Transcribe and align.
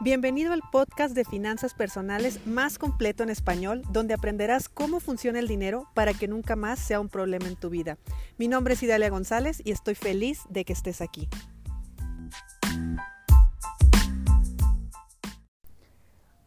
Bienvenido 0.00 0.52
al 0.52 0.62
podcast 0.70 1.12
de 1.12 1.24
finanzas 1.24 1.74
personales 1.74 2.46
más 2.46 2.78
completo 2.78 3.24
en 3.24 3.30
español, 3.30 3.82
donde 3.90 4.14
aprenderás 4.14 4.68
cómo 4.68 5.00
funciona 5.00 5.40
el 5.40 5.48
dinero 5.48 5.88
para 5.92 6.14
que 6.14 6.28
nunca 6.28 6.54
más 6.54 6.78
sea 6.78 7.00
un 7.00 7.08
problema 7.08 7.48
en 7.48 7.56
tu 7.56 7.68
vida. 7.68 7.98
Mi 8.38 8.46
nombre 8.46 8.74
es 8.74 8.82
Idalia 8.84 9.10
González 9.10 9.60
y 9.64 9.72
estoy 9.72 9.96
feliz 9.96 10.42
de 10.50 10.64
que 10.64 10.72
estés 10.72 11.00
aquí. 11.00 11.28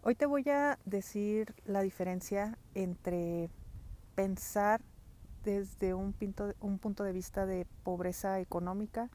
Hoy 0.01 0.15
te 0.15 0.25
voy 0.25 0.49
a 0.49 0.79
decir 0.85 1.53
la 1.65 1.81
diferencia 1.81 2.57
entre 2.73 3.49
pensar 4.15 4.79
desde 5.43 5.93
un, 5.93 6.15
un 6.61 6.79
punto 6.79 7.03
de 7.03 7.11
vista 7.11 7.45
de 7.45 7.67
pobreza 7.83 8.39
económica 8.39 9.09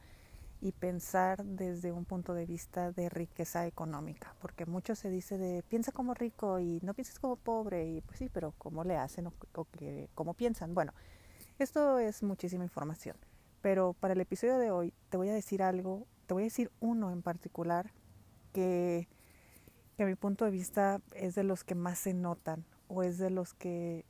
y 0.59 0.71
pensar 0.71 1.43
desde 1.43 1.91
un 1.91 2.05
punto 2.05 2.33
de 2.33 2.45
vista 2.45 2.91
de 2.91 3.09
riqueza 3.09 3.67
económica, 3.67 4.35
porque 4.41 4.65
mucho 4.65 4.95
se 4.95 5.09
dice 5.09 5.37
de 5.37 5.63
piensa 5.63 5.91
como 5.91 6.13
rico 6.13 6.59
y 6.59 6.79
no 6.81 6.93
pienses 6.93 7.19
como 7.19 7.35
pobre, 7.35 7.85
y 7.85 8.01
pues 8.01 8.19
sí, 8.19 8.29
pero 8.29 8.53
¿cómo 8.57 8.83
le 8.83 8.97
hacen 8.97 9.27
o, 9.27 9.33
cómo 10.15 10.33
piensan? 10.33 10.73
Bueno, 10.73 10.93
esto 11.59 11.99
es 11.99 12.23
muchísima 12.23 12.63
información, 12.63 13.17
pero 13.61 13.93
para 13.93 14.13
el 14.13 14.21
episodio 14.21 14.57
de 14.57 14.71
hoy 14.71 14.93
te 15.09 15.17
voy 15.17 15.29
a 15.29 15.33
decir 15.33 15.61
algo, 15.61 16.07
te 16.25 16.33
voy 16.33 16.43
a 16.43 16.45
decir 16.45 16.71
uno 16.79 17.11
en 17.11 17.21
particular 17.21 17.91
que, 18.51 19.07
que 19.95 20.03
a 20.03 20.07
mi 20.07 20.15
punto 20.15 20.45
de 20.45 20.51
vista 20.51 21.01
es 21.13 21.35
de 21.35 21.43
los 21.43 21.63
que 21.63 21.75
más 21.75 21.99
se 21.99 22.13
notan 22.13 22.65
o 22.87 23.03
es 23.03 23.19
de 23.19 23.29
los 23.29 23.53
que 23.53 24.05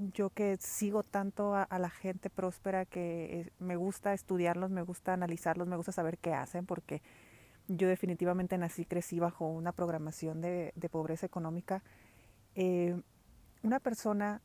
yo 0.00 0.30
que 0.30 0.56
sigo 0.58 1.02
tanto 1.02 1.54
a, 1.54 1.66
la 1.78 1.90
gente 1.90 2.30
próspera 2.30 2.86
que 2.86 3.40
eh, 3.40 3.52
me 3.58 3.76
gusta 3.76 4.14
estudiarlos, 4.14 4.70
me 4.70 4.82
gusta 4.82 5.12
analizarlos, 5.12 5.68
me 5.68 5.76
gusta 5.76 5.92
saber 5.92 6.18
qué 6.18 6.32
hacen, 6.32 6.66
porque 6.66 7.02
yo 7.68 7.86
definitivamente 7.86 8.56
nací, 8.58 8.84
crecí 8.84 9.20
bajo 9.20 9.46
una 9.46 9.72
programación 9.72 10.40
de, 10.40 10.72
pobreza 10.90 11.26
económica. 11.26 11.82
Eh, 12.54 13.00
una 13.62 13.78
persona 13.78 14.40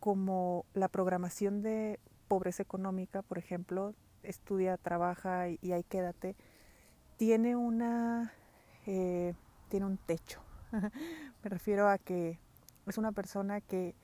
como 0.00 0.66
la 0.74 0.88
programación 0.88 1.62
de 1.62 2.00
pobreza 2.28 2.62
económica, 2.62 3.22
por 3.22 3.38
ejemplo, 3.38 3.94
estudia, 4.22 4.76
trabaja 4.76 5.48
y, 5.48 5.72
ahí 5.72 5.84
quédate, 5.84 6.34
tiene 7.16 7.56
una 7.56 8.32
eh, 8.86 9.34
tiene 9.68 9.86
un 9.86 9.96
techo. 9.96 10.42
Me 11.42 11.50
refiero 11.50 11.88
a 11.88 11.98
que 11.98 12.38
es 12.86 12.98
una 12.98 13.12
persona 13.12 13.60
que 13.60 13.94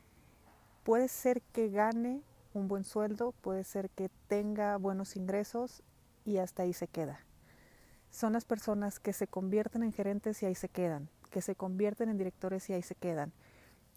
puede 0.89 1.08
ser 1.08 1.42
que 1.53 1.69
gane 1.69 2.22
un 2.55 2.67
buen 2.67 2.83
sueldo, 2.83 3.33
puede 3.42 3.62
ser 3.62 3.91
que 3.91 4.08
tenga 4.27 4.78
buenos 4.78 5.17
ingresos 5.17 5.83
y 6.25 6.39
hasta 6.39 6.62
ahí 6.62 6.72
se 6.72 6.89
queda. 6.89 7.20
Son 8.08 8.33
las 8.33 8.47
personas 8.47 8.98
que 8.98 9.12
se 9.12 9.27
convierten 9.27 9.83
en 9.83 9.92
gerentes 9.92 10.42
y 10.42 10.47
ahí 10.47 10.55
se 10.55 10.70
quedan, 10.70 11.11
que 11.30 11.42
se 11.42 11.55
convierten 11.56 12.08
en 12.08 12.17
directores 12.17 12.70
y 12.70 12.72
ahí 12.72 12.80
se 12.80 12.95
quedan. 12.95 13.34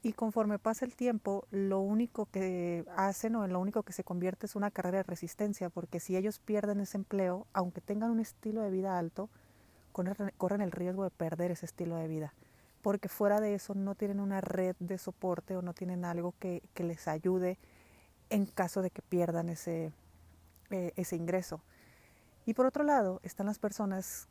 Y 0.04 0.12
conforme 0.12 0.60
pasa 0.60 0.84
el 0.84 0.98
tiempo, 0.98 1.48
lo 1.50 1.80
único 1.80 2.26
que 2.26 2.84
hacen 2.98 3.38
o 3.38 3.46
en 3.46 3.54
lo 3.54 3.62
único 3.62 3.84
que 3.84 3.94
se 3.94 4.04
convierte 4.04 4.46
es 4.46 4.58
una 4.58 4.70
carrera 4.70 4.98
de 4.98 5.04
resistencia, 5.04 5.70
porque 5.70 6.02
si 6.02 6.18
ellos 6.18 6.40
pierden 6.40 6.82
ese 6.82 6.98
empleo, 6.98 7.48
aunque 7.54 7.80
tengan 7.80 8.12
un 8.12 8.20
estilo 8.20 8.64
de 8.64 8.70
vida 8.70 9.00
alto, 9.00 9.30
corren 9.94 10.60
el 10.60 10.72
riesgo 10.74 11.06
de 11.06 11.12
perder 11.12 11.52
ese 11.52 11.68
estilo 11.68 11.96
de 11.96 12.10
vida 12.10 12.34
porque 12.82 13.10
fuera 13.10 13.40
de 13.40 13.54
eso 13.54 13.74
no 13.76 13.96
tienen 13.96 14.20
una 14.20 14.42
red 14.42 14.76
de 14.80 14.98
soporte 14.98 15.56
o 15.56 15.62
no 15.62 15.74
tienen 15.74 16.06
algo 16.06 16.34
que, 16.40 16.62
les 16.76 17.08
ayude 17.08 17.58
en 18.30 18.46
caso 18.46 18.82
de 18.82 18.90
que 18.90 19.02
pierdan 19.02 19.50
ese, 19.50 19.92
eh, 20.70 20.94
ese 20.96 21.16
ingreso. 21.16 21.62
Y 22.46 22.54
por 22.54 22.66
otro 22.66 22.84
lado 22.84 23.20
están 23.24 23.46
las 23.46 23.60
personas 23.60 24.28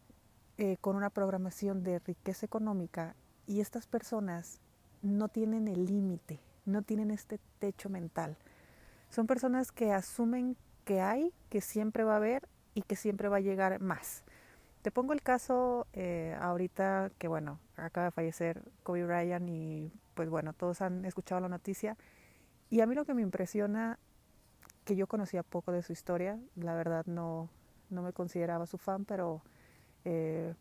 eh, 0.58 0.76
con 0.80 0.96
una 0.96 1.10
programación 1.10 1.82
de 1.82 2.00
riqueza 2.00 2.44
económica 2.44 3.14
y 3.46 3.60
estas 3.60 3.86
personas 3.86 4.60
no 5.02 5.28
tienen 5.28 5.68
el 5.68 5.86
límite, 5.86 6.40
no 6.66 6.82
tienen 6.82 7.10
este 7.10 7.40
techo 7.58 7.88
mental. 7.88 8.36
Son 9.08 9.26
personas 9.26 9.72
que 9.72 9.92
asumen 9.92 10.56
que 10.84 11.00
hay, 11.00 11.32
que 11.48 11.60
siempre 11.60 12.04
va 12.04 12.14
a 12.14 12.16
haber 12.16 12.48
y 12.74 12.82
que 12.82 12.96
siempre 12.96 13.28
va 13.28 13.38
a 13.38 13.40
llegar 13.40 13.80
más. 13.80 14.22
Te 14.82 14.90
pongo 14.90 15.12
el 15.12 15.20
caso 15.20 15.86
eh, 15.92 16.34
ahorita 16.40 17.10
que, 17.18 17.28
bueno, 17.28 17.58
acaba 17.76 18.06
de 18.06 18.10
fallecer 18.12 18.62
Kobe 18.82 19.04
Bryant 19.04 19.48
y, 19.48 19.92
pues 20.14 20.30
bueno, 20.30 20.54
todos 20.54 20.80
han 20.80 21.04
escuchado 21.04 21.40
la 21.40 21.48
noticia. 21.48 21.98
Y 22.70 22.80
a 22.80 22.86
mí 22.86 22.94
lo 22.94 23.04
que 23.04 23.12
me 23.12 23.20
impresiona, 23.20 23.98
que 24.84 24.96
yo 24.96 25.06
conocía 25.06 25.42
poco 25.42 25.72
de 25.72 25.82
su 25.82 25.92
historia, 25.92 26.38
la 26.54 26.74
verdad 26.74 27.04
no, 27.06 27.50
no 27.90 28.02
me 28.02 28.14
consideraba 28.14 28.66
su 28.66 28.78
fan, 28.78 29.04
pero 29.04 29.42
eh, 30.06 30.54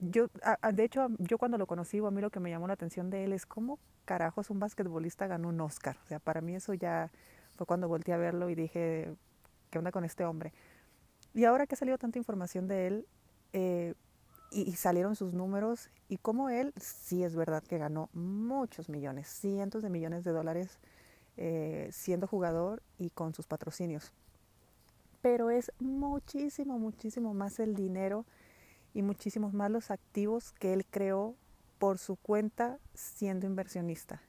yo, 0.00 0.26
de 0.72 0.84
hecho, 0.84 1.08
yo 1.18 1.38
cuando 1.38 1.56
lo 1.56 1.66
conocí, 1.66 1.98
a 1.98 2.10
mí 2.10 2.20
lo 2.20 2.30
que 2.30 2.40
me 2.40 2.50
llamó 2.50 2.66
la 2.66 2.74
atención 2.74 3.08
de 3.08 3.24
él 3.24 3.32
es 3.32 3.46
cómo 3.46 3.78
carajos 4.04 4.50
un 4.50 4.58
basquetbolista 4.58 5.26
ganó 5.26 5.48
un 5.48 5.60
Oscar. 5.62 5.96
O 6.04 6.06
sea, 6.06 6.18
para 6.18 6.42
mí 6.42 6.54
eso 6.54 6.74
ya 6.74 7.10
fue 7.56 7.66
cuando 7.66 7.88
volteé 7.88 8.12
a 8.12 8.18
verlo 8.18 8.50
y 8.50 8.54
dije, 8.54 9.14
¿qué 9.70 9.78
onda 9.78 9.92
con 9.92 10.04
este 10.04 10.26
hombre? 10.26 10.52
Y 11.32 11.44
ahora 11.44 11.66
que 11.66 11.74
ha 11.74 11.78
salido 11.78 11.96
tanta 11.96 12.18
información 12.18 12.66
de 12.66 12.86
él, 12.86 13.06
eh, 13.52 13.94
y, 14.50 14.72
salieron 14.72 15.16
sus 15.16 15.32
números 15.32 15.90
y 16.08 16.18
como 16.18 16.50
él 16.50 16.72
sí 16.76 17.22
es 17.22 17.36
verdad 17.36 17.62
que 17.62 17.78
ganó 17.78 18.08
muchos 18.12 18.88
millones, 18.88 19.28
cientos 19.28 19.82
de 19.82 19.90
millones 19.90 20.24
de 20.24 20.32
dólares 20.32 20.78
eh, 21.36 21.88
siendo 21.92 22.26
jugador 22.26 22.82
y 22.98 23.10
con 23.10 23.34
sus 23.34 23.46
patrocinios. 23.46 24.12
Pero 25.22 25.50
es 25.50 25.70
muchísimo, 25.78 26.78
muchísimo 26.78 27.34
más 27.34 27.60
el 27.60 27.74
dinero 27.74 28.24
y 28.94 29.02
muchísimos 29.02 29.52
más 29.52 29.70
los 29.70 29.90
activos 29.90 30.52
que 30.52 30.72
él 30.72 30.84
creó 30.90 31.34
por 31.78 31.98
su 31.98 32.16
cuenta 32.16 32.78
siendo 32.94 33.46
inversionista. 33.46 34.20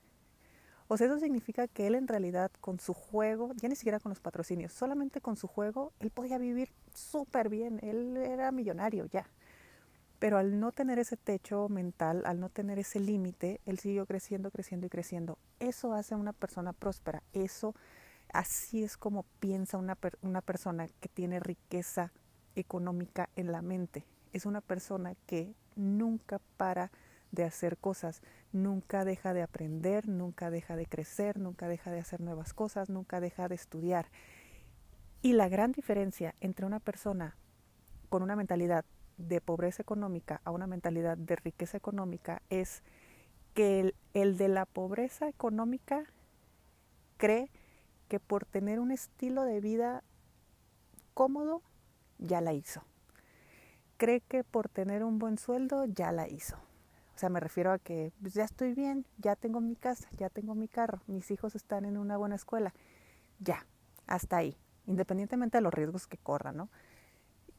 O 0.88 0.98
sea, 0.98 1.08
eso 1.08 1.20
significa 1.20 1.68
que 1.68 1.88
él 1.88 1.96
en 1.96 2.08
realidad 2.08 2.52
con 2.60 2.80
su 2.80 2.94
juego, 2.94 3.54
ya 3.56 3.70
ni 3.70 3.76
siquiera 3.76 4.00
con 4.00 4.10
los 4.10 4.20
patrocinios, 4.20 4.74
solamente 4.74 5.22
con 5.22 5.38
su 5.38 5.48
juego, 5.48 5.94
él 6.02 6.12
podía 6.12 6.38
vivir 6.38 6.70
súper 6.94 7.50
bien, 7.50 7.80
él 7.84 8.18
era 8.18 8.52
millonario 8.52 9.06
ya. 9.06 9.28
Pero 10.20 10.38
al 10.38 10.60
no 10.60 10.72
tener 10.72 11.00
ese 11.00 11.18
techo 11.18 11.68
mental, 11.68 12.24
al 12.26 12.40
no 12.40 12.50
tener 12.50 12.78
ese 12.78 13.00
límite, 13.00 13.60
él 13.66 13.80
siguió 13.80 14.06
creciendo, 14.06 14.52
creciendo 14.52 14.86
y 14.86 14.90
creciendo. 14.90 15.38
Eso 15.60 15.94
hace 15.94 16.14
a 16.14 16.18
una 16.18 16.34
persona 16.34 16.74
próspera, 16.74 17.24
eso, 17.34 17.76
así 18.32 18.84
es 18.84 18.98
como 18.98 19.24
piensa 19.40 19.78
una, 19.78 19.98
una 20.22 20.42
persona 20.42 20.88
que 21.00 21.10
tiene 21.10 21.40
riqueza 21.40 22.12
económica 22.56 23.30
en 23.36 23.52
la 23.52 23.62
mente. 23.62 24.06
Es 24.34 24.46
una 24.46 24.62
persona 24.62 25.16
que 25.26 25.56
nunca 25.76 26.40
para 26.58 26.92
de 27.32 27.44
hacer 27.44 27.78
cosas, 27.78 28.22
nunca 28.52 29.06
deja 29.06 29.34
de 29.34 29.42
aprender, 29.42 30.08
nunca 30.08 30.52
deja 30.52 30.76
de 30.76 30.86
crecer, 30.86 31.40
nunca 31.40 31.68
deja 31.68 31.92
de 31.92 32.00
hacer 32.00 32.22
nuevas 32.22 32.54
cosas, 32.54 32.90
nunca 32.90 33.20
deja 33.20 33.48
de 33.48 33.56
estudiar. 33.56 34.08
Y 35.22 35.34
la 35.34 35.50
gran 35.50 35.72
diferencia 35.72 36.34
entre 36.42 36.66
una 36.66 36.80
persona 36.80 37.38
con 38.10 38.24
una 38.24 38.36
mentalidad 38.36 38.86
de 39.18 39.40
pobreza 39.40 39.84
económica 39.84 40.42
a 40.44 40.52
una 40.52 40.66
mentalidad 40.66 41.18
de 41.18 41.36
riqueza 41.36 41.78
económica 41.78 42.42
es 42.50 42.82
que 43.54 43.94
el, 44.14 44.38
de 44.38 44.48
la 44.48 44.66
pobreza 44.66 45.28
económica 45.28 46.06
cree 47.18 47.52
que 48.08 48.20
por 48.20 48.46
tener 48.46 48.80
un 48.80 48.92
estilo 48.92 49.44
de 49.44 49.62
vida 49.62 50.04
cómodo 51.14 51.62
ya 52.18 52.42
la 52.42 52.54
hizo. 52.54 52.84
Cree 53.98 54.22
que 54.22 54.44
por 54.44 54.70
tener 54.70 55.04
un 55.04 55.20
buen 55.20 55.38
sueldo 55.38 55.86
ya 55.86 56.12
la 56.12 56.28
hizo. 56.28 56.56
O 57.16 57.20
sea, 57.22 57.30
me 57.30 57.40
refiero 57.40 57.72
a 57.72 57.78
que 57.78 58.12
pues, 58.22 58.34
ya 58.34 58.44
estoy 58.44 58.74
bien, 58.74 59.06
ya 59.20 59.36
tengo 59.36 59.62
mi 59.62 59.76
casa, 59.76 60.10
ya 60.18 60.30
tengo 60.30 60.56
mi 60.56 60.68
carro, 60.68 61.02
mis 61.06 61.30
hijos 61.30 61.56
están 61.56 61.86
en 61.86 61.98
una 61.98 62.18
buena 62.18 62.36
escuela. 62.36 62.74
Ya, 63.40 63.68
hasta 64.08 64.38
ahí, 64.38 64.58
independientemente 64.92 65.58
de 65.58 65.62
los 65.62 65.74
riesgos 65.74 66.06
que 66.06 66.18
corran, 66.18 66.58
¿no? 66.58 66.70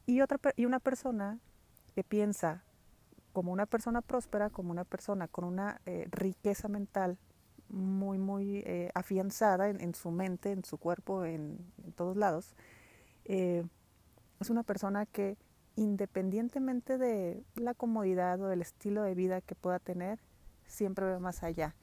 Y, 0.05 0.21
otra, 0.21 0.39
y 0.55 0.65
una 0.65 0.79
persona 0.79 1.39
que 1.95 2.03
piensa 2.03 2.63
como 3.33 3.51
una 3.51 3.65
persona 3.65 4.01
próspera, 4.01 4.49
como 4.49 4.71
una 4.71 4.83
persona 4.83 5.27
con 5.27 5.43
una 5.43 5.81
eh, 5.85 6.07
riqueza 6.11 6.67
mental 6.67 7.17
muy, 7.69 8.19
muy 8.19 8.57
eh, 8.65 8.91
afianzada 8.93 9.69
en, 9.69 9.95
su 9.95 10.11
mente, 10.11 10.51
en 10.51 10.63
su 10.63 10.77
cuerpo, 10.77 11.25
en, 11.25 11.57
todos 11.95 12.15
lados, 12.15 12.53
eh, 13.25 13.63
es 14.39 14.49
una 14.51 14.63
persona 14.63 15.07
que 15.07 15.37
independientemente 15.75 16.99
de 16.99 17.43
la 17.55 17.73
comodidad 17.73 18.39
o 18.41 18.47
del 18.47 18.61
estilo 18.61 19.01
de 19.01 19.15
vida 19.15 19.41
que 19.41 19.55
pueda 19.55 19.79
tener, 19.79 20.19
siempre 20.67 21.05
ve 21.07 21.19
más 21.19 21.41
allá. 21.41 21.73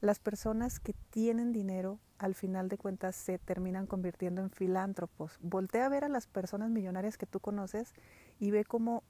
Las 0.00 0.18
personas 0.18 0.78
que 0.78 0.94
tienen 1.10 1.52
dinero, 1.52 1.98
al 2.18 2.34
final 2.34 2.68
de 2.68 2.76
cuentas, 2.76 3.16
se 3.16 3.38
terminan 3.38 3.86
convirtiendo 3.86 4.42
en 4.42 4.50
filántropos. 4.50 5.38
Voltea 5.40 5.86
a 5.86 5.88
ver 5.88 6.04
a 6.04 6.08
las 6.08 6.26
personas 6.26 6.70
millonarias 6.70 7.16
que 7.16 7.26
tú 7.26 7.40
conoces 7.40 7.94
y 8.38 8.50
ve 8.50 8.64
cómo 8.64 9.02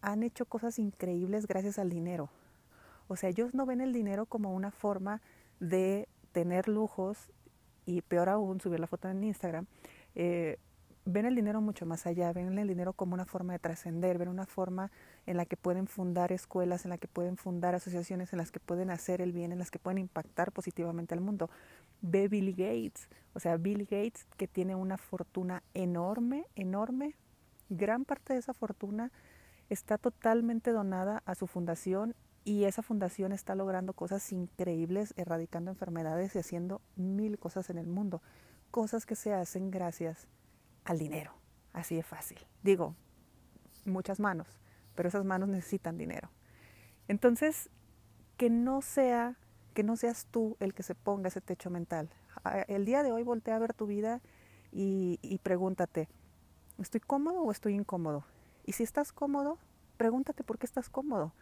han 0.00 0.22
hecho 0.22 0.46
cosas 0.46 0.78
increíbles 0.78 1.46
gracias 1.46 1.78
al 1.78 1.90
dinero. 1.90 2.28
O 3.08 3.16
sea, 3.16 3.30
ellos 3.30 3.54
no 3.54 3.66
ven 3.66 3.80
el 3.80 3.92
dinero 3.92 4.26
como 4.26 4.52
una 4.52 4.72
forma 4.72 5.22
de 5.60 6.08
tener 6.32 6.68
lujos 6.68 7.30
y 7.86 8.02
peor 8.02 8.28
aún, 8.28 8.60
subir 8.60 8.80
la 8.80 8.88
foto 8.88 9.08
en 9.08 9.22
Instagram, 9.22 9.66
eh, 10.16 10.58
ven 11.06 11.24
el 11.24 11.36
dinero 11.36 11.60
mucho 11.60 11.86
más 11.86 12.04
allá, 12.06 12.32
ven 12.32 12.58
el 12.58 12.68
dinero 12.68 12.92
como 12.92 13.14
una 13.14 13.24
forma 13.24 13.52
de 13.52 13.60
trascender, 13.60 14.18
ven 14.18 14.28
una 14.28 14.44
forma 14.44 14.90
en 15.24 15.36
la 15.36 15.46
que 15.46 15.56
pueden 15.56 15.86
fundar 15.86 16.32
escuelas, 16.32 16.84
en 16.84 16.90
la 16.90 16.98
que 16.98 17.06
pueden 17.06 17.36
fundar 17.36 17.76
asociaciones, 17.76 18.32
en 18.32 18.38
las 18.38 18.50
que 18.50 18.58
pueden 18.58 18.90
hacer 18.90 19.20
el 19.20 19.32
bien, 19.32 19.52
en 19.52 19.60
las 19.60 19.70
que 19.70 19.78
pueden 19.78 19.98
impactar 19.98 20.50
positivamente 20.50 21.14
al 21.14 21.20
mundo. 21.20 21.48
Ve 22.02 22.26
Bill 22.26 22.50
Gates, 22.50 23.08
o 23.34 23.40
sea, 23.40 23.56
Bill 23.56 23.84
Gates 23.84 24.26
que 24.36 24.48
tiene 24.48 24.74
una 24.74 24.98
fortuna 24.98 25.62
enorme, 25.74 26.44
enorme, 26.56 27.14
gran 27.68 28.04
parte 28.04 28.32
de 28.32 28.40
esa 28.40 28.52
fortuna 28.52 29.12
está 29.70 29.98
totalmente 29.98 30.72
donada 30.72 31.22
a 31.24 31.36
su 31.36 31.46
fundación 31.46 32.16
y 32.44 32.64
esa 32.64 32.82
fundación 32.82 33.30
está 33.30 33.54
logrando 33.54 33.92
cosas 33.92 34.32
increíbles, 34.32 35.14
erradicando 35.16 35.70
enfermedades 35.70 36.34
y 36.34 36.40
haciendo 36.40 36.80
mil 36.96 37.38
cosas 37.38 37.70
en 37.70 37.78
el 37.78 37.86
mundo, 37.86 38.22
cosas 38.72 39.06
que 39.06 39.14
se 39.14 39.32
hacen 39.32 39.70
gracias 39.70 40.26
al 40.86 40.98
dinero. 40.98 41.32
Así 41.72 41.94
de 41.94 42.02
fácil. 42.02 42.38
Digo, 42.62 42.94
muchas 43.84 44.18
manos, 44.18 44.48
pero 44.94 45.08
esas 45.08 45.24
manos 45.24 45.48
necesitan 45.48 45.98
dinero. 45.98 46.30
Entonces, 47.08 47.68
que 48.36 48.48
no 48.48 48.80
sea, 48.80 49.36
que 49.74 49.82
no 49.82 49.96
seas 49.96 50.26
tú 50.30 50.56
el 50.60 50.72
que 50.72 50.82
se 50.82 50.94
ponga 50.94 51.28
ese 51.28 51.40
techo 51.40 51.68
mental. 51.68 52.08
El 52.68 52.84
día 52.84 53.02
de 53.02 53.12
hoy 53.12 53.22
voltea 53.22 53.56
a 53.56 53.58
ver 53.58 53.74
tu 53.74 53.86
vida 53.86 54.22
y, 54.72 55.18
y 55.22 55.38
pregúntate, 55.38 56.08
¿estoy 56.78 57.00
cómodo 57.00 57.42
o 57.42 57.50
estoy 57.50 57.74
incómodo? 57.74 58.24
Y 58.64 58.72
si 58.72 58.82
estás 58.82 59.12
cómodo, 59.12 59.58
pregúntate 59.96 60.44
por 60.44 60.58
qué 60.58 60.66
estás 60.66 60.88
cómodo. 60.88 61.32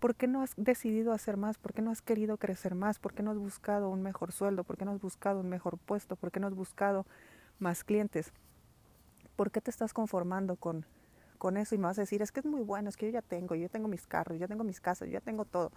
¿Por 0.00 0.14
qué 0.14 0.28
no 0.28 0.42
has 0.42 0.54
decidido 0.56 1.12
hacer 1.12 1.36
más? 1.36 1.58
¿Por 1.58 1.72
qué 1.72 1.82
no 1.82 1.90
has 1.90 2.02
querido 2.02 2.36
crecer 2.36 2.74
más? 2.74 2.98
¿Por 2.98 3.14
qué 3.14 3.22
no 3.22 3.32
has 3.32 3.38
buscado 3.38 3.90
un 3.90 4.02
mejor 4.02 4.32
sueldo? 4.32 4.62
¿Por 4.62 4.76
qué 4.76 4.84
no 4.84 4.92
has 4.92 5.00
buscado 5.00 5.40
un 5.40 5.48
mejor 5.48 5.76
puesto? 5.78 6.14
¿Por 6.14 6.30
qué 6.30 6.38
no 6.38 6.46
has 6.46 6.54
buscado 6.54 7.04
más 7.58 7.82
clientes? 7.82 8.32
¿Por 9.38 9.52
qué 9.52 9.60
te 9.60 9.70
estás 9.70 9.94
conformando 9.94 10.56
con, 10.56 10.84
con 11.38 11.56
eso? 11.56 11.76
Y 11.76 11.78
me 11.78 11.84
vas 11.84 11.96
a 11.98 12.02
decir, 12.02 12.22
es 12.22 12.32
que 12.32 12.40
es 12.40 12.46
muy 12.46 12.60
bueno, 12.60 12.88
es 12.88 12.96
que 12.96 13.06
yo 13.06 13.12
ya 13.12 13.22
tengo, 13.22 13.54
yo 13.54 13.70
tengo 13.70 13.86
mis 13.86 14.04
carros, 14.04 14.36
yo 14.40 14.48
tengo 14.48 14.64
mis 14.64 14.80
casas, 14.80 15.06
yo 15.06 15.12
ya 15.12 15.20
tengo 15.20 15.44
todo. 15.44 15.70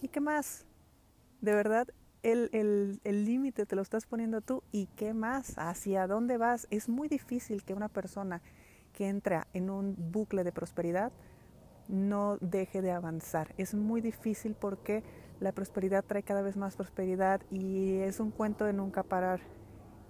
¿Y 0.00 0.06
qué 0.06 0.20
más? 0.20 0.64
De 1.40 1.52
verdad, 1.52 1.88
el 2.22 2.48
límite 3.02 3.62
el, 3.62 3.68
te 3.68 3.74
lo 3.74 3.82
estás 3.82 4.06
poniendo 4.06 4.40
tú. 4.40 4.62
¿Y 4.70 4.86
qué 4.94 5.14
más? 5.14 5.54
¿Hacia 5.58 6.06
dónde 6.06 6.36
vas? 6.36 6.68
Es 6.70 6.88
muy 6.88 7.08
difícil 7.08 7.64
que 7.64 7.74
una 7.74 7.88
persona 7.88 8.40
que 8.92 9.08
entra 9.08 9.48
en 9.52 9.68
un 9.68 9.96
bucle 10.12 10.44
de 10.44 10.52
prosperidad 10.52 11.10
no 11.88 12.38
deje 12.40 12.82
de 12.82 12.92
avanzar. 12.92 13.52
Es 13.58 13.74
muy 13.74 14.00
difícil 14.00 14.54
porque 14.54 15.02
la 15.40 15.50
prosperidad 15.50 16.04
trae 16.04 16.22
cada 16.22 16.42
vez 16.42 16.56
más 16.56 16.76
prosperidad 16.76 17.40
y 17.50 17.96
es 17.96 18.20
un 18.20 18.30
cuento 18.30 18.64
de 18.64 18.74
nunca 18.74 19.02
parar. 19.02 19.40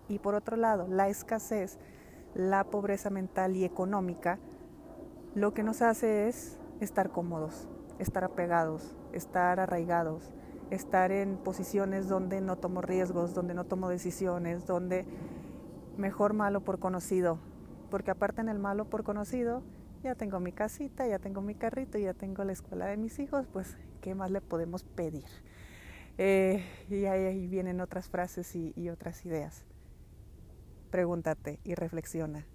Y 0.08 0.18
por 0.18 0.34
otro 0.34 0.56
lado, 0.56 0.86
la 0.88 1.08
escasez, 1.08 1.78
la 2.34 2.64
pobreza 2.64 3.10
mental 3.10 3.56
y 3.56 3.64
económica, 3.64 4.38
lo 5.34 5.52
que 5.52 5.62
nos 5.62 5.82
hace 5.82 6.28
es 6.28 6.58
estar 6.80 7.10
cómodos, 7.10 7.68
estar 7.98 8.24
apegados, 8.24 8.94
estar 9.12 9.60
arraigados, 9.60 10.32
estar 10.70 11.12
en 11.12 11.36
posiciones 11.36 12.08
donde 12.08 12.40
no 12.40 12.56
tomo 12.56 12.82
riesgos, 12.82 13.34
donde 13.34 13.54
no 13.54 13.64
tomo 13.64 13.88
decisiones, 13.88 14.66
donde 14.66 15.04
mejor 15.96 16.34
malo 16.34 16.60
por 16.62 16.78
conocido, 16.78 17.38
porque 17.90 18.10
aparte 18.10 18.40
en 18.40 18.48
el 18.48 18.58
malo 18.58 18.86
por 18.86 19.04
conocido 19.04 19.62
ya 20.02 20.14
tengo 20.14 20.40
mi 20.40 20.52
casita, 20.52 21.06
ya 21.06 21.18
tengo 21.18 21.40
mi 21.40 21.54
carrito, 21.54 21.98
ya 21.98 22.14
tengo 22.14 22.44
la 22.44 22.52
escuela 22.52 22.86
de 22.86 22.96
mis 22.96 23.18
hijos, 23.18 23.46
pues 23.52 23.76
¿qué 24.00 24.14
más 24.14 24.30
le 24.30 24.40
podemos 24.40 24.84
pedir? 24.84 25.24
Eh, 26.18 26.64
y 26.88 27.04
ahí, 27.06 27.46
vienen 27.46 27.80
otras 27.80 28.08
frases 28.08 28.54
y 28.54 28.88
otras 28.88 29.24
ideas. 29.26 29.66
Pregúntate 30.90 31.58
y 31.64 31.74
reflexiona. 31.74 32.46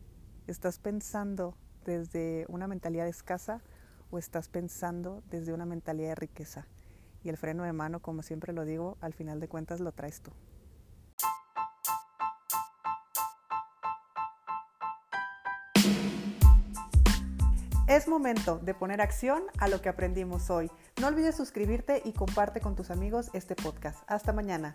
¿Estás 0.47 0.79
pensando 0.79 1.55
desde 1.85 2.45
una 2.47 2.67
mentalidad 2.67 3.07
escasa 3.07 3.61
o 4.09 4.17
estás 4.17 4.47
pensando 4.47 5.21
desde 5.29 5.53
una 5.53 5.65
mentalidad 5.65 6.09
de 6.09 6.15
riqueza? 6.15 6.67
Y 7.23 7.29
el 7.29 7.37
freno 7.37 7.63
de 7.63 7.73
mano, 7.73 8.01
como 8.01 8.23
siempre 8.23 8.53
lo 8.53 8.65
digo, 8.65 8.97
al 9.01 9.13
final 9.13 9.39
de 9.39 9.47
cuentas 9.47 9.79
lo 9.79 9.91
traes 9.91 10.21
tú. 10.21 10.31
Es 17.87 18.07
momento 18.07 18.57
de 18.59 18.73
poner 18.73 19.01
acción 19.01 19.43
a 19.59 19.67
lo 19.67 19.81
que 19.81 19.89
aprendimos 19.89 20.49
hoy. 20.49 20.71
No 21.01 21.07
olvides 21.07 21.35
suscribirte 21.35 22.01
y 22.05 22.13
comparte 22.13 22.61
con 22.61 22.77
tus 22.77 22.89
amigos 22.89 23.29
este 23.33 23.53
podcast. 23.53 24.01
Hasta 24.07 24.31
mañana. 24.31 24.73